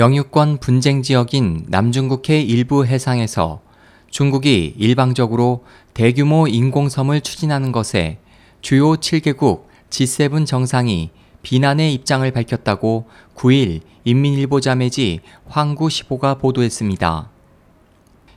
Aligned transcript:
영유권 0.00 0.60
분쟁 0.60 1.02
지역인 1.02 1.66
남중국해 1.68 2.40
일부 2.40 2.86
해상에서 2.86 3.60
중국이 4.08 4.74
일방적으로 4.78 5.62
대규모 5.92 6.48
인공섬을 6.48 7.20
추진하는 7.20 7.70
것에 7.70 8.16
주요 8.62 8.92
7개국 8.92 9.64
G7 9.90 10.46
정상이 10.46 11.10
비난의 11.42 11.92
입장을 11.92 12.30
밝혔다고 12.30 13.08
9일 13.34 13.82
인민일보 14.04 14.60
자매지 14.60 15.20
황구15가 15.50 16.38
보도했습니다. 16.38 17.28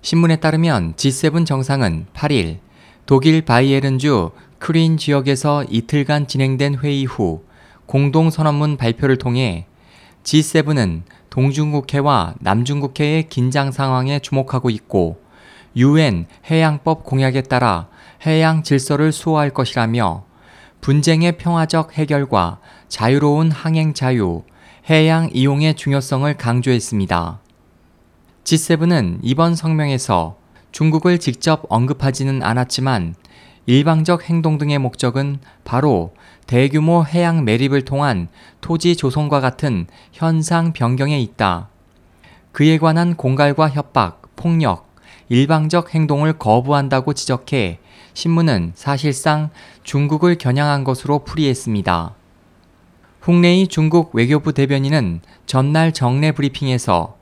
신문에 0.00 0.36
따르면 0.36 0.94
G7 0.94 1.44
정상은 1.44 2.06
8일 2.14 2.60
독일 3.04 3.42
바이에른주 3.42 4.30
크린 4.58 4.96
지역에서 4.96 5.64
이틀간 5.68 6.26
진행된 6.26 6.76
회의 6.76 7.04
후 7.04 7.44
공동선언문 7.84 8.78
발표를 8.78 9.18
통해 9.18 9.66
G7은 10.24 11.02
동중국해와 11.30 12.34
남중국해의 12.40 13.28
긴장 13.28 13.70
상황에 13.70 14.18
주목하고 14.18 14.68
있고 14.70 15.22
유엔 15.76 16.26
해양법 16.50 17.04
공약에 17.04 17.42
따라 17.42 17.88
해양 18.26 18.62
질서를 18.62 19.12
수호할 19.12 19.50
것이라며 19.50 20.24
분쟁의 20.80 21.38
평화적 21.38 21.94
해결과 21.94 22.58
자유로운 22.88 23.50
항행 23.50 23.94
자유, 23.94 24.42
해양 24.88 25.30
이용의 25.32 25.74
중요성을 25.74 26.34
강조했습니다. 26.36 27.40
G7은 28.44 29.18
이번 29.22 29.54
성명에서 29.54 30.36
중국을 30.72 31.18
직접 31.18 31.64
언급하지는 31.68 32.42
않았지만 32.42 33.14
일방적 33.70 34.28
행동 34.28 34.58
등의 34.58 34.78
목적은 34.78 35.38
바로 35.62 36.12
대규모 36.48 37.04
해양 37.04 37.44
매립을 37.44 37.82
통한 37.82 38.26
토지 38.60 38.96
조성과 38.96 39.38
같은 39.38 39.86
현상 40.10 40.72
변경에 40.72 41.20
있다. 41.20 41.68
그에 42.50 42.78
관한 42.78 43.14
공갈과 43.14 43.68
협박, 43.68 44.22
폭력, 44.34 44.92
일방적 45.28 45.94
행동을 45.94 46.32
거부한다고 46.32 47.12
지적해 47.12 47.78
신문은 48.12 48.72
사실상 48.74 49.50
중국을 49.84 50.34
겨냥한 50.34 50.82
것으로 50.82 51.20
풀이했습니다. 51.20 52.16
홍레이 53.24 53.68
중국 53.68 54.16
외교부 54.16 54.52
대변인은 54.52 55.20
전날 55.46 55.92
정례 55.92 56.32
브리핑에서 56.32 57.16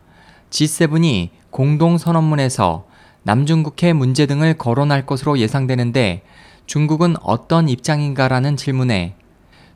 G7이 0.49 1.29
공동선언문에서 1.51 2.88
남중국해 3.23 3.93
문제 3.93 4.27
등을 4.27 4.55
거론할 4.55 5.07
것으로 5.07 5.39
예상되는데 5.39 6.23
중국은 6.67 7.17
어떤 7.23 7.69
입장인가라는 7.69 8.57
질문에 8.57 9.15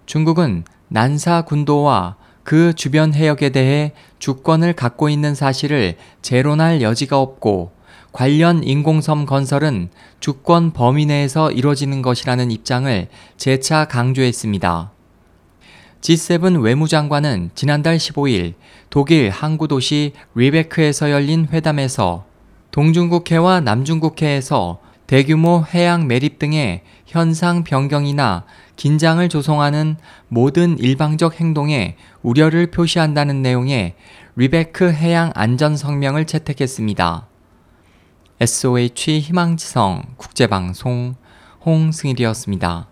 중국은 0.07 0.65
난사 0.89 1.43
군도와 1.43 2.17
그 2.45 2.75
주변 2.75 3.15
해역에 3.15 3.51
대해 3.51 3.93
주권을 4.19 4.73
갖고 4.75 5.09
있는 5.09 5.35
사실을 5.35 5.97
재론할 6.23 6.83
여지가 6.83 7.19
없고 7.19 7.73
관련 8.13 8.63
인공섬 8.63 9.25
건설은 9.25 9.89
주권 10.20 10.73
범위 10.73 11.07
내에서 11.07 11.51
이루어지는 11.51 12.03
것이라는 12.03 12.51
입장을 12.51 13.09
재차 13.39 13.87
강조했습니다. 13.87 14.93
G7 16.03 16.63
외무장관은 16.63 17.51
지난달 17.55 17.97
15일 17.97 18.55
독일 18.91 19.31
항구 19.31 19.69
도시 19.69 20.13
리베크에서 20.35 21.11
열린 21.11 21.47
회담에서 21.51 22.27
동중국해와 22.73 23.61
남중국해에서 23.61 24.81
대규모 25.06 25.65
해양 25.75 26.06
매립 26.06 26.39
등의 26.39 26.83
현상 27.06 27.64
변경이나 27.64 28.45
긴장을 28.77 29.27
조성하는 29.29 29.97
모든 30.29 30.79
일방적 30.79 31.39
행동에 31.39 31.97
우려를 32.23 32.70
표시한다는 32.70 33.42
내용의 33.42 33.95
리베크 34.37 34.91
해양 34.91 35.31
안전 35.34 35.77
성명을 35.77 36.27
채택했습니다. 36.27 37.29
SOH 38.41 39.20
희망지성 39.20 40.03
국제방송 40.17 41.14
홍승일이었습니다. 41.67 42.92